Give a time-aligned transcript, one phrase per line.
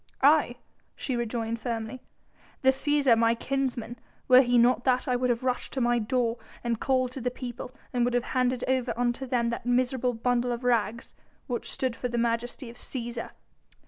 [0.23, 0.55] "Aye!"
[0.95, 2.01] she rejoined firmly,
[2.63, 3.99] "the Cæsar, my kinsman!
[4.27, 7.29] Were he not that, I would have rushed to my door and called to the
[7.29, 11.13] people, and would have handed over unto them that miserable bundle of rags
[11.45, 13.29] which stood for the majesty of Cæsar!"